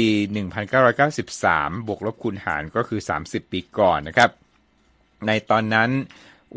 [0.70, 4.30] 1993 บวกลบคูณหารก็คือ 30 ปีก่อนนะครับ
[5.28, 5.90] ในตอนนั้น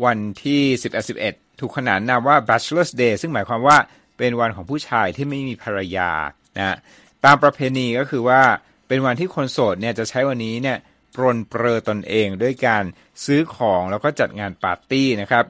[0.05, 0.61] วันที่
[0.91, 3.77] 11 11 ถูกขนานนามว่า Bachelor's Day ซึ่งหมายความว่า
[4.17, 6.11] เป็นวันของผู้ชายที่ไม่มีภรรยา
[6.57, 6.77] นะ
[7.25, 8.41] ตามประเพณีก็คือว่า
[8.89, 10.77] เป็นวันที่คนโสดเนี่ยจะใช้วันนี้เนี่ย
[11.15, 12.83] ปรนเปรอตนเองด้วยการ
[13.25, 15.45] ซื้อของแล้วก็จัดงานปาร์ตี้นะครับ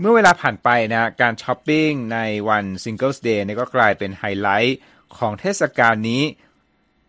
[0.00, 4.78] เมื่อเวลาผ่านไปนะการช้อปปิ้งในวัน Singles Day เนี่ยก็กลายเป็นไฮไลท์
[5.18, 6.22] ของเทศกาลนี้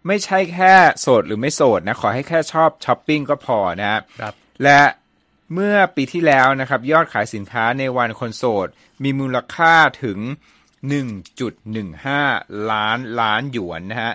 [0.07, 4.81] ไม่ใช่แค่โสดหรือไม่โสดนะขอให้แค่ชอบช้อปปิ้งก็พอนะฮะครับและ
[5.53, 8.67] เมื่อปีที่แล้วนะครับยอดขายสินค้าในวันคนโสด
[9.03, 10.19] มีมูลค่าถึง
[11.45, 14.13] 1.15 ล้านล้านหยวนนะฮะ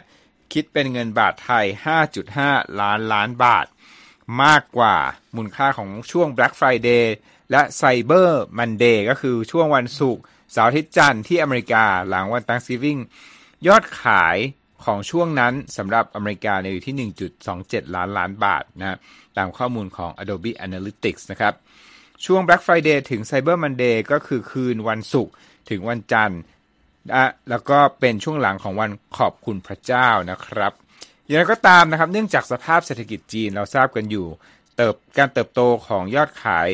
[0.52, 1.66] คิดเป็นเงินบาทไทย
[2.22, 3.66] 5.5 ล้านล้านบาท
[4.42, 4.96] มากกว่า
[5.36, 7.04] มูลค่าของช่วง Black Friday
[7.50, 13.00] และ Cyber Monday ก็คือช่วงวันศุกร์เสาร์อาทิตย์จันทร์ที่อเมริกาหลังวัน Thanksgiving
[13.66, 14.36] ยอดขาย
[14.84, 17.10] ของช่วงนั้นสำหรับอเมริกาเนี่ยอยู่ที่
[17.50, 18.98] 1.27 ล้านล้านบาทนะ
[19.36, 21.54] ตามข้อมูลของ Adobe Analytics นะครับ
[22.24, 25.32] ช่วง Black Friday ถึง Cyber Monday ก็คือคืนวันศุกร์
[25.70, 26.40] ถึงวันจันทร์
[27.10, 30.72] นะแล้วก็เป็นช่วงหลังของวันขอบคุณพระเจ้านะครับ
[31.26, 34.26] อย่างไรก็ตามนะครับ เนื่องจากสภาพเศรษฐกิจจีนเราทราบกันอยู่
[34.76, 36.68] เติบการเติบโตของยอดขาย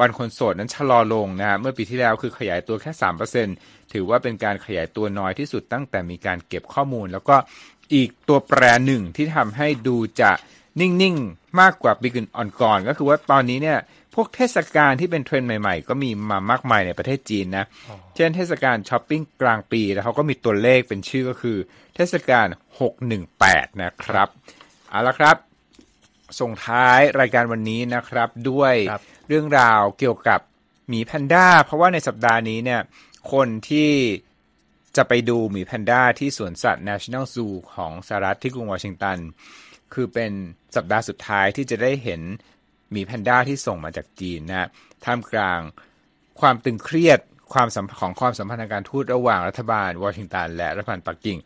[0.00, 2.92] วันคนโสดนั้นชะลอลงนะฮะเมื่อปีที่แล้วคือขยายตัวแค่
[3.42, 7.36] 3%ถือว่าเป็นการขยายตัวน้อยที่สุดตั้งแต่มีการเก็บข้อมูล แล้วก็
[7.94, 10.32] อีกตัวแปรหนึ่งที่ทำให้ดูจะ
[10.80, 12.08] นิ่งๆ มากกว่าปี
[12.62, 13.78] ก่อนๆก็คือว่าตอนนี้เนี่ย
[14.14, 17.64] พวกเทศกาลที่เป็นเทรนด์ใหม่ๆ ก็มีมามากมายในประเทศจีนนะ
[18.14, 21.58] เช่นเทศกาลช้อปปิ้งกลางปีแล้วเขาก็มีตัวเลขเป็นชื่อก็คือ
[21.94, 22.46] เทศกาล
[23.14, 24.28] 618 นะครับ
[24.90, 25.36] เอาละครับ
[26.40, 30.40] ส่งท้ายรายการวันนี้นะครับ ด้วยครับเรื่องราวเกี่ยวกับ
[30.88, 32.80] หมีแพนด้า เพราะว่าในสัปดาห์นี้เนี่ย
[33.32, 33.90] คนที่
[34.96, 39.18] จะไปดูหมีแพนด้าที่สวนสัตว์ National Zoo ของสหรัฐที่กรุงวอชิงตัน
[39.94, 40.32] คือเป็น
[40.76, 42.22] สัปดาห์สุดท้ายที่จะได้เห็น
[42.61, 42.61] ห
[42.96, 44.68] มีแพนด้าที่ส่งมาจากจีนนะ
[45.04, 45.60] ท่ามกลาง
[46.40, 47.20] ความตึงเครียด
[47.52, 51.38] ความสัมของความสัมพันธ์ทางการทูตระหว่างรัฐบาลวอชิงตันและรัฐบาลปักกิ่ง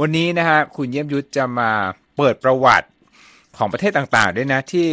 [0.00, 1.70] วันนี้นะฮะคุณเยี่ยมยุทธจะมา
[2.16, 2.88] เปิดประวัติ
[3.56, 4.88] ของประเทศต่างๆ ด้วยนะที่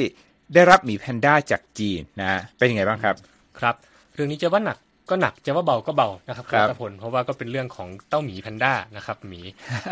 [0.53, 3.15] ได้รับหมีแพนด้าจากจีนนะเป็นยังไงบ้างครับ
[3.59, 3.75] ครับ
[4.13, 4.77] เรื่องนี้จะว่าหนัก
[5.09, 9.41] ก็หนักจะว่าเบาก็เบานะครับคุณรัผลเพราะว่าก็เป็นเรื่องของเต้าหมีแพนด้านะครับหมี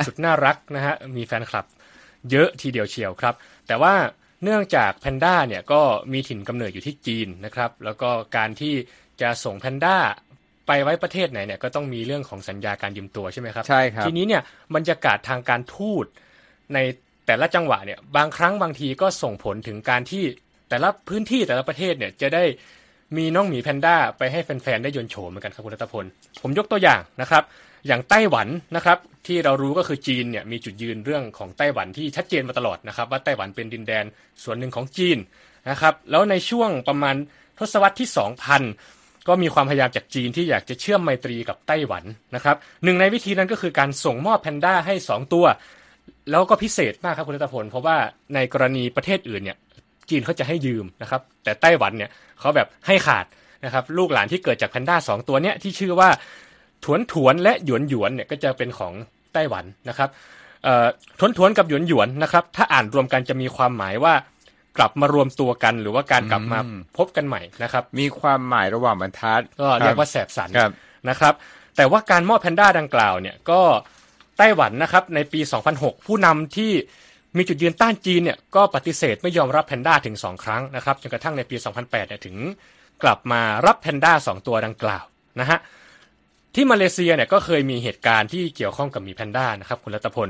[0.05, 1.65] สุดน่ารักนะฮะมีแฟนคลับ
[2.31, 3.33] เยอะทีเดียวเชียวครับ
[3.67, 3.93] แต่ว่า
[4.43, 5.81] เนื่องจากแพนด้าเนี่ยก็
[6.13, 8.73] มีถิ่นกำเนิดอยู่ที่จีนนะครับ แล้วก็การที่
[9.21, 9.97] จะส่งแพนด้า
[10.67, 14.41] ไปไว้ประเทศไหนเนี่ยก็ต้องมีเรื่องของสัญญาการยืมตัวใช่ไหมครับใช่ครับทีนี้เนี่ย
[14.75, 16.05] บรรยากาศทางการทูต
[16.73, 16.79] ใน
[17.27, 20.23] แต่ละจังหวะเนี่ยบางครั้งบางทีก็ส่งผลถึงการที่
[20.69, 22.43] แต่ละพื้นที่แต่ละประเทศเนี่ยจะได้
[23.17, 26.05] มีน้องหมีแพนด้าไปให้แฟนๆได้ยนโฉมเหมือนกันครับคุณรัตพล
[26.41, 27.43] ผมยกตัวอย่างนะครับ
[27.87, 34.05] อย่างไต้หวันนะครับที่เรารู้ก็คือจีนเนี่ยมีจุดยืนเรื่องของไต้หวันที่ชัดเจนมาตลอดนะครับว่าไต้หวันเป็นดินแดน
[34.43, 35.17] ส่วนหนึ่งของจีน
[35.69, 37.15] นะครับแล้วในช่วงประมาณ
[37.59, 38.09] ทศวรรษที่
[38.67, 42.03] 2000 ก็มีความพยายามจากจีนที่อยากจะเชื่อมไมตรีกับไต้หวัน
[42.35, 45.45] นะครับหนึ่งในวิธีนั้นก็คือการส่งมอบแพนด้าให้ 2 ตัว
[46.31, 47.97] แล้วก็พิเศษมากครับคุณรัตพล เพราะว่า
[48.35, 49.57] ในกรณีประเทศอื่นเนี่ย
[50.09, 53.25] จีนเขาจะให้ยืมนะครับแต่ไต้หวันเนี่ยเขาแบบให้ขาด
[53.65, 56.09] นะครับลูกหลานที่เกิดจากแพนด้าสองตัวเนี้ยที่ชื่อว่า
[56.85, 58.93] ถวนถวนและหยวนหยวนเนี่ยก็จะเป็นของ
[59.33, 60.09] ไต้หวันนะครับ
[61.19, 64.13] ถวนถวนกับหยวนหยวนนะครับ ถ้าอ่านรวมกันจะมีความหมายว่า
[64.77, 66.59] กลับมารวมตัวกันหรือว่าการกลับมา
[66.97, 70.49] พบกันใหม่นะครับ มีความหมายระหว่างบรรทัดก็เรียกว่าแสบสัน
[71.09, 71.33] นะครับ
[71.77, 73.61] แต่ว่าการมอบแพนด้าดังกล่าวเนี่ยก็
[74.37, 75.39] ไต้หวันนะครับในปี
[75.73, 76.71] 2006 ผู้นำที่
[77.37, 82.35] มีจุดยืนต้านจีนเนี่ยก็ปฏิเสธไม่ยอมรับแพนด้าถึง 2 ครั้งนะครับจนกระทั่งในปี 2008เนี่ยถึง
[83.03, 85.05] กลับมารับแพนด้า2 ตัวดังกล่าว
[85.39, 85.59] นะฮะ
[86.55, 90.29] ที่มาเลเซียเนี่ยก็เคยมีเหตุการณ์ที่เกี่ยวข้องกับหมีแพนด้านะครับคุณรัตพล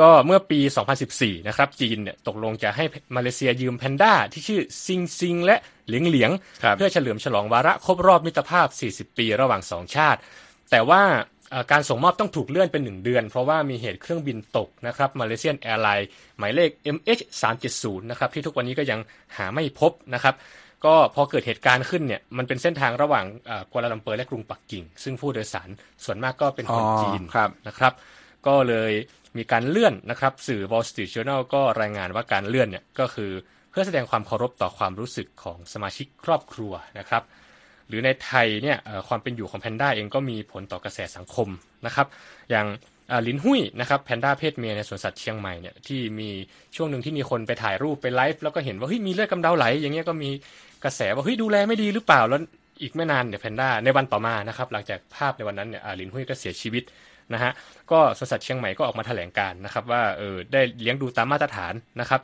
[0.00, 0.60] ก็เมื่อปี
[1.04, 2.84] 2014 นะครับ จีนเนี่ยตกลงจะให้
[3.16, 6.30] มาเลเซียยืมแพนด้าที่ชื่อซิงซิงและเหลียงเหลียง
[6.76, 10.20] เพื่อเฉลิมฉลองวาระครบรอบมิตรภาพ 40 ปีระหว่างสองชาติ
[10.70, 11.02] แต่ว่า
[11.72, 17.22] การส่งมอบต้องถูกเลื่อนเป็นหนึ่งเดือน เพราะว่ามีเหตุเครื่องบินตกนะครับมาเลเซียนแอร์ไลน์หมายเลข MH
[17.62, 19.00] 370 นะครับที่ทุกวันนี้ก็ยัง
[19.36, 20.34] หาไม่พบนะครับ
[20.84, 23.24] ก็พอเกิดเหตุการณ์ขึ้นเนี่ยมันเป็นเส้นทางระหว่าง
[23.72, 25.68] กัวลาลัมเปอร์และกรุงปักกิ่ง ซึ่งผู้โดยสาร
[26.04, 27.22] ส่วนมากก็เป็นคนจีน
[27.68, 27.92] นะครับ
[28.46, 28.92] ก็เลย
[29.36, 33.30] มีการเลื่อนนะครับ สื่อ Wall Street Journal ก็รายงานว่าการเลื่อนเนี่ยก็คือ
[33.70, 37.22] เพื่อแสดงความเคารพต่อความรู้สึกของสมาชิกครอบครัวนะครับ
[37.88, 41.48] หรือในไทยเนี่ยความเป็นอยู่ของแพนด้าเองก็มีผลต่อกระแสสังคม
[41.86, 42.06] นะครับ
[42.50, 42.66] อย่าง
[43.26, 46.30] ลินหุยนะครับแพนด้าเพศเมียในสวนสัตว์เชียงใหม่เนี่ยที่มี
[46.76, 50.30] ช่วงหนึ่งที่มีคนไปถ่ายรูปไปไลฟ์แล้วก็เห็นว่าเฮ้ยมีเลือดกำเดาไหลอย่างเงี้ยก็มี
[50.84, 52.40] กระแสว่าเฮ้ยดูแลไม่ดีหรือเปล่าแล้ว
[52.82, 56.84] อีกไม่นานเนี่ยแพนด้าในวันต่อมานะครับหลังจากภาพในวันนั้นเนี่ยลินหุยก็เสียชีวิต
[57.34, 57.52] นะฮะ
[57.90, 62.20] ก็สวนสัตว์เชียงใหม่ก็ออกมาแถลงการนะครับว่าเออได้เลี้ยงดูตามมาตรฐานนะครับ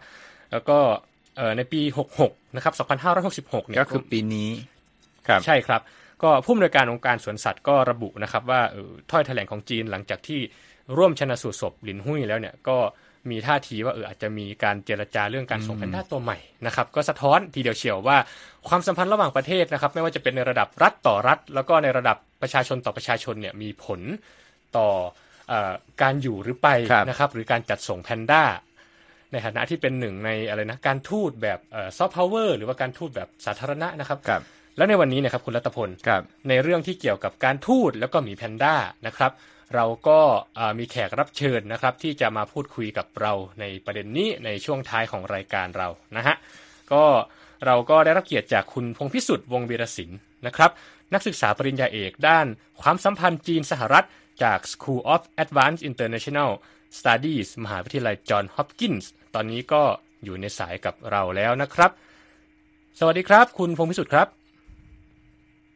[0.53, 0.79] แล้วก็
[1.57, 1.81] ในปี
[2.19, 2.75] 66 นะครับ
[3.61, 4.51] 2566 เนี่ยก็คือปีนี้
[5.29, 5.81] ครับใช่ครับ
[6.23, 10.41] ก็ผู้อำนวยการองค์การสวนสัตว์ก็ระบุนะครับว่าออถ้อยแถลงของจีนหลังจากที่
[10.97, 12.77] ร่วมชนะสูตรศพหลินหุ้ยแล้วเนี่ยก็
[13.31, 18.17] มีท่าทีว่าเอออาจจะมีการเจรจาเรื่องการส่งแพนด้าตัวใหม่นะครับก็สะท้อนทีเดียวเชียวว่า
[18.69, 24.01] ความสัมพันธ์ระหว่างประเทศนะครับ ไม่ว่าจะเป็นในระดับรัฐต่อรัฐ แล้วก็ในระดับประชาชนต่อประชาชนเนี่ยมีผล
[24.77, 24.89] ต่อ
[25.53, 25.55] อ
[26.03, 26.69] การอยู่หรือไป
[27.09, 28.45] นะครับ หรือการจัดส่งแพนด้า
[29.33, 31.59] ในฐานะที่เป็นหนึ่งในอะไรนะการทูตแบบ
[31.99, 34.43] ซอฟต์พาวเวอร์หรือว่าการทูตแบบสาธารณะนะครับรบ
[34.77, 35.89] แล้วในวันนี้นะครับคุณรัตพล
[36.49, 38.75] ในเรื่องที่เกี่ยวกับการทูตแล้วก็มีแพนด้า
[39.07, 39.33] นะครับ
[39.75, 40.21] เราก็
[40.79, 46.37] มีแขกรับเชิญนะครับที่จะมาพูดคุยกับเราในประเด็นนี้ในช่วงท้ายของรายการเรานะฮะ
[46.93, 47.05] ก็
[47.67, 50.71] เราก็ได้รับเกียรติจากคุณพงพิสุทธิ์วงวีรศิลป์นะครับ
[51.13, 52.47] นักศึกษาปริญญาเอกด้าน
[52.83, 54.07] ความสัมพันธ์จีนสหรัฐ
[54.43, 56.51] จาก School of Advanced International
[56.99, 59.83] Studies มหาวิทยาลัยจอห์นฮอปกินส์ตอนนี้ก็
[60.25, 61.91] อยู่ในสายกับเราแล้วนะครับ
[62.99, 64.27] สวัสดีครับ คุณพงพิสุทธิ์ครับ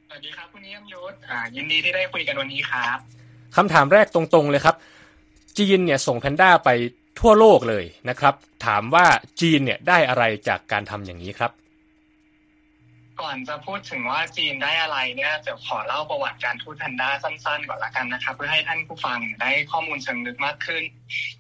[0.09, 1.14] สวัสดีครับคุณเยี่ยมยศ
[1.57, 3.17] ยินดีที่ได้คุยกันวันนี้ครับ
[3.56, 4.76] คำถามแรกตรงๆเลยครับ
[5.58, 6.70] จีนเนี่ยส่งแพนด้าไป
[7.20, 8.34] ทั่วโลกเลยนะครับ
[8.66, 9.06] ถามว่า
[9.40, 11.52] จีนเนี่ยได้อะไรจากการทำอย่างนี้ครับ
[13.24, 20.82] ก่อนจะพูดถึงว่าจีนได้อะไรเนี่ยจะขอเล่าประวัติการทูตแพนด้าสั้นๆก่อนละกันนะครับ เพื่อให้ท่านผู้ฟังได้ข้อมูลเชิงลึกมากขึ้น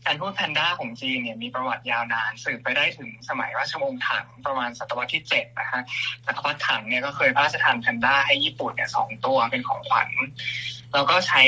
[0.06, 5.82] การทูตแพนด้าของจีนเนี่ยมีประวัติยาวนานสืบไปได้ถึงสมัยราชวงศ์ถังประมาณศตวรรษที่เจ็ดนะฮะ
[6.26, 10.08] จักรพรรดิถังเนี่ยก็เคยพระราชทานแพนด้าให้ญี่ปุ่นเนี่ยสองตัวเป็นของขวัญ
[10.92, 11.42] แล้วก็ใช้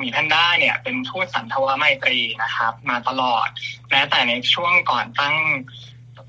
[0.00, 3.48] หมีแพนด้าเนี่ยเป็นทูตสันถวไมตรีนะครับ มาตลอด
[3.90, 5.36] แม้แต่ในช่วงก่อนตั้ง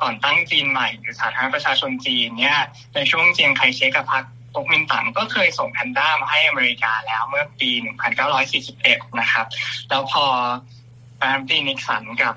[0.01, 2.59] ก่อนตั้งจีนใหม่ หรือสาธารณรัฐประชาชนจีนเนี่ย
[2.95, 7.69] ในช่วงเจียงไคเชกกับพรรคก๊กมินตั๋งก็เคยส่งแพนด้ามาให้อเมริกาแล้วเมื่อปี
[8.45, 9.45] 1941 นะครับ
[9.89, 10.25] แล้วพอ
[11.19, 12.35] ประธานาธิบดีนิกสันกับ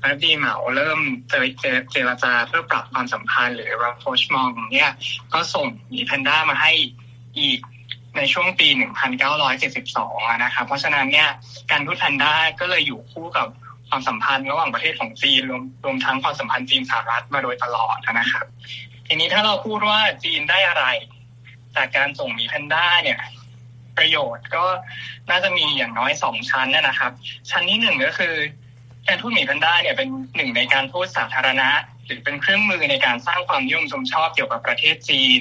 [0.00, 1.44] ประธานาธิบดีเหมาเริ่มเจร
[1.92, 4.90] เจรจาเพื่อปรับความสัมพันธ์หรือรับโพชมองเนี่ย
[5.34, 6.72] ก็ส่งมีแพนด้ามาให้
[7.38, 7.60] อีก
[8.18, 8.68] ในช่วงปี
[9.34, 11.28] 1972 นะครับ เพราะฉะนั้นเนี่ย
[11.70, 13.48] การทูตแพนด้าก็เลยอยู่คู่กับ
[13.88, 18.46] ความสัมพันธ์ระหว่างประเทศของจีนรวมรวมทั้งความสัมพันธ์จีนสหรัฐมาโดยตลอดนะครับ
[19.06, 20.84] ทีนี้ถ้าเราพูดว่าจีนได้อะไร
[21.76, 23.20] จากการส่งหมีแพนด้าเนี่ย
[23.98, 24.64] ประโยชน์ก็
[25.30, 27.12] น่าจะมีอย่างน้อยสองชั้นนะครับ
[27.50, 28.34] ชั้นที่หนึ่งก็คือ
[29.06, 31.68] การทูตหมีแพนด้าเนี่ยเป็นหนึ่งในการทูตสาธารณะ
[32.08, 35.40] หรือเป็นเครื่องมือในการสร้างความนิยมชมชอบเกี่ยวกับประเทศจีน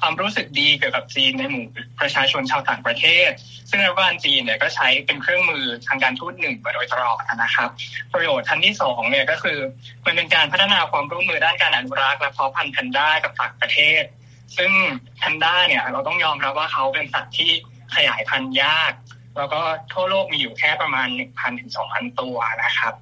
[0.00, 1.64] ความรู้สึกดีเกี่ยวกับจีนในหมู่
[2.00, 3.30] ประชาชนชาวต่างประเทศ
[3.70, 7.68] ซึ่งรัฐบาลจีนเนี่ยก็ใช้เป็นเครื่องมือทางการทูตหนึ่งมาโดยตลอดนะครับ
[8.12, 9.58] ประโยชน์ชั้นที่สองเนี่ยก็คือ
[10.06, 14.02] มันเป็นการพัฒนาความร่วมมือด้านการอนุรักษ์และเพาะพันธุ์แพนด้ากับต่างประเทศ
[14.56, 14.72] ซึ่ง
[15.18, 17.50] แพนด้าเนี่ยเราต้องยอมรับว่าเขาเป็นสัตว์ที่
[17.94, 18.92] ขยายพันธุ์ยาก
[19.36, 19.60] แล้วก็
[19.92, 22.94] ทั่วโลกมีอยู่แค่ประมาณ1,000ถึง2,000 ตัวนะครับ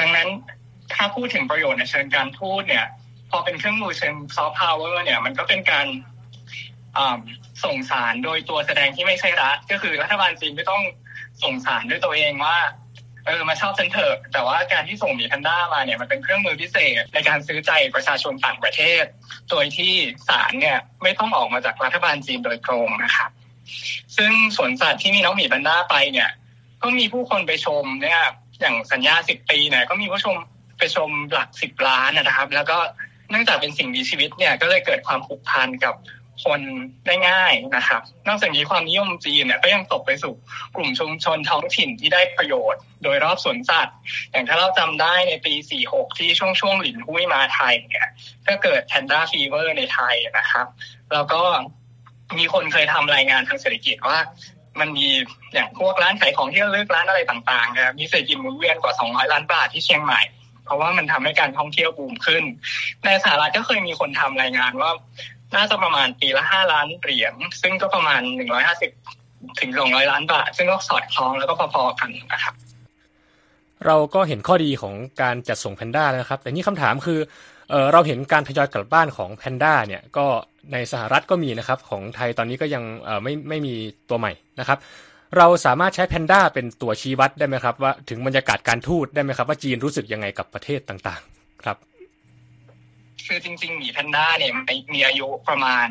[0.00, 0.28] ดังนั้น
[0.96, 2.86] ถ้าพูดถึงประโยชน์ในเชิงการทูตเนี่ย
[3.30, 5.86] พอเป็นเครื่องมือเชิงซอฟต์พาวเวอร์เนี่ยมันก็เป็นการ
[7.64, 10.82] ส่งสารโดยตัวแสดงที่ไม่ใช่รัฐ ก็คือรัฐบาลจีนไม่ต้อง
[11.42, 12.58] ส่งสารด้วยตัวเองว่า
[13.26, 19.04] เออมาชอบฉันเถอะแต่ว่าการที่ส่งหมีแพนด้ามาเนี่ยมันเป็นเครื่องมือพิเศษในการซื้อใจประชาชนต่างประเทศ
[19.50, 19.92] โดยที่
[20.28, 23.30] สารเนี่ยไม่ต้องออกมาจากรัฐบาลจีนโดยตรงนะครับ
[24.16, 26.30] ซึ่งสวนสัตว์ที่มีน้องหมีแพนด้าไปเนี่ย
[26.82, 28.20] ก็มีผู้คนไปชมเนี่ย
[28.60, 30.36] อย่างสัญญาสิบปีเนี่ยก็มีผู้ชม
[30.82, 32.78] ไปชมหลักสิบล้านนะครับ แล้วก็
[33.30, 35.94] เนื่องจากเป็นสิ่งมีชีวิตเนี่ยก็เลยเกิดความผูกพันกับ
[36.44, 36.60] คน
[37.06, 40.34] ได้ง่ายนะครับ นอกจากนี้ความนิยมจีนเนี่ยก็ยังตกไปสู่
[40.76, 43.96] กลุ่มชุมชนท้องถิ่นที่ได้ประโยชน์ โดยรอบสวนสัตว์
[44.30, 45.54] อย่างถ้าเราจำได้ในปี
[45.86, 48.08] 46 ที่ช่วงช่วงหลินหุ้ยมาไทยเนี่ย
[48.46, 50.66] ก็เกิดแพนด้า fever ในไทยนะครับ
[51.12, 51.42] แล้วก็
[52.38, 54.18] มีคนเคยทำรายงานทางเศรษฐกิจว่า
[54.80, 55.08] มันมี
[55.54, 60.22] อย่างพวกร้านขายของที่ระลึกร้านอะไรต่างๆนะมีเศรษฐกิจหมุนเวียนกว่า 200 ล้านบาทที่เชียงใหม่
[60.64, 62.42] เพราะว่ามันทำให้การท่องเที่ยวบูมขึ้น
[63.04, 64.90] ในสหรัฐก็เคยมีคนทำรายงานว่า
[65.54, 68.90] น่าจะประมาณปีละห้าล้านเหรียญซึ่งก็ประมาณหนึ่งร้อยห้าสิบ
[69.60, 72.54] ถึงสองร้อยล้านบาท ซึ่งก็สอดคล้องแล้วก็พอๆกันนะครับ
[73.86, 77.18] เราก็เห็นข้อดีของการจัดส่งแพนด้านะครับ แต่นี่คำถามคือ
[77.70, 80.26] เออเราเห็นการทยอยกลับบ้านของแพนด้าเนี่ยก็
[80.72, 82.84] ในสหรัฐก็มีนะครับ ของไทยตอนนี้ก็ยัง
[83.22, 83.74] ไม่ไม่มี
[84.08, 84.78] ตัวใหม่นะครับ
[85.36, 91.76] เราสามารถใช้แพนด้าเป็นตัวชี้วัดได้ไหมครับ ว่าถึงบรรยากาศการทูตได้ไหมครับ ว่าจีนรู้สึกยังไงกับประเทศต่างๆ ครับ
[93.26, 94.52] คือจริงๆหมีแพนด้าเนี่ย
[94.94, 95.88] มีอายุประมาณ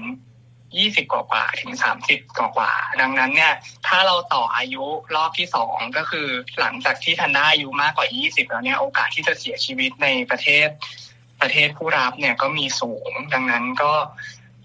[0.78, 2.20] ยี่สิบกว่าถึงสามสิบ
[2.58, 3.54] กว่า ดังนั้นเนี่ย
[3.88, 6.28] ถ้าเราต่ออายุรอบที่สองก็คือ
[6.60, 10.68] หลังจากที่แพนด้าอายุมากกว่ายี่สิบแล้วเนี่ย โอกาสที่จะเสียชีวิตในประเทศ
[11.42, 13.94] ประเทศผู้รับเนี่ยก็มีสูง ดังนั้นก็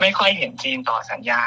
[0.01, 1.43] ไม่ค่อยเห็นจีนต่อสัญญา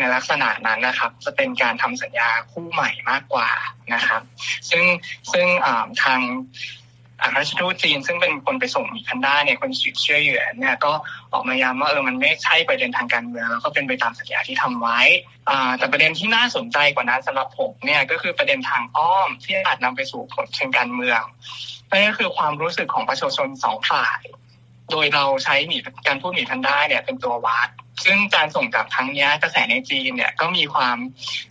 [0.00, 3.48] ในลักษณะนั้นนะครับ จะเป็นการทำสัญญาคู่ใหม่มากกว่า
[3.94, 4.22] นะครับ
[4.70, 4.84] ซึ่ง
[5.32, 5.46] ซึ่ง
[6.04, 6.20] ทาง
[7.22, 10.92] อาราชทูตจีนซึ่งเป็นคนไปส่งมีคันด้าเนี่ยคนสืบเชื่อเหยื่อเนี่ยก็
[11.32, 15.00] ออกมาย้ำว่าเออมันไม่ใช่ประเด็นทางการเมืองแล้วก็เป็นไปตามสัญญาที่ทำไว้
[15.48, 21.22] อ่าแต่ประเด็นที่น่าสนใจกว่านั้นสำหรับผมเนี่ยก็คือประเด็นทางอ้อมที่อาจนำไปสู่ผลเชิงการเมือง
[21.90, 24.20] นั่นก็คือความรู้สึกของประชาชนสองฝ่าย
[24.90, 27.68] โดยเราใช้หมีการพูดหมีพันด้าเนี่ยเป็นตัววัด
[28.04, 30.96] ซึ่งการส่งกลับครั้งนี้กระแสในจีนเนี่ยก็มีความ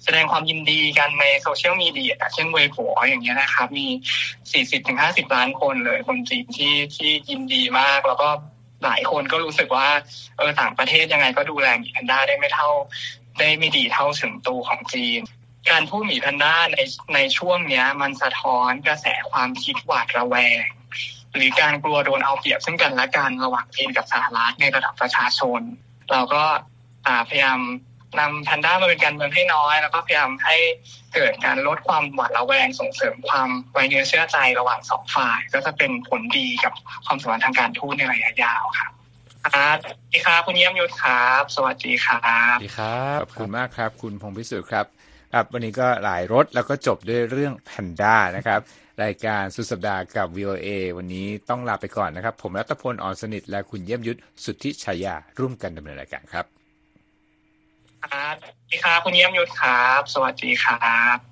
[0.03, 3.87] แสดงความยินดีกันในโซเชียลมีเดียเช่นเวผัวอย่างเงี้ยนะครับ มี
[4.35, 8.29] 40ถึง50 ล้านคนเลยคนจีนที่ที่ยินดีมากแล้วก็
[8.83, 9.87] หลายคนก็รู้สึกว่า
[10.37, 12.69] เออต่างประเทศยังไงก็ดูแลหมีแพนด้าได้ไม่เท่า
[13.39, 15.21] ได้ไม่ดีเท่าถึงตูของจีน
[15.71, 16.77] การพูดหมีแพนด้าใน
[17.15, 20.65] ในช่วงเนี้ย มันสะท้อนกระแสความคิดหวาดระแวง
[21.35, 25.61] หรือการกลัวโดนเอาเปรียบซึ่งกันและกันระหว่างจีนกับสหรัฐในระดับประชาชน
[26.11, 26.43] เราก็
[27.29, 27.59] พยายาม
[28.19, 30.55] นำแพนด้ามาเป็นการเมืองให้น้อย แล้วก็พยายามให้
[31.13, 36.73] เกิดการลดความหวาดระแวงส่งเสริมความไว้เนื้อเชื่อใจระหว่างสองฝ่าย ก็จะเป็นผลดีกับ
[37.05, 38.91] ความสัมพันธ์ทางการทูตในระยะยาวครับ
[39.55, 42.17] ครับสวัสดีครับคุณเยี่ยมยุทธครับ สวัสดีครั
[42.53, 44.85] บสวัสดีครับขอบคุณมากครับ คุณพงพิสุทธิ์ครับ
[45.33, 48.59] ครับ วันนี้ก็หลายรถแล้วก็จบด้วยเรื่องแพนด้านะครับ
[49.03, 56.45] รายการสุดสัปดาห์กับ VOA วันนี้ต้องลาไปก่อนนะครับ ผมรัตพลอ่อนสนิทและคุณเยี่ยมยุทธสุทธิชัยยาร่วมกันดำเนินรายการครับ
[58.03, 61.28] ครับสวัสดีครับคุณเยี่ยมยุทธครับ สวัสดีครับ